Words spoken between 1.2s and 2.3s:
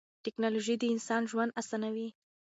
ژوند اسانوي.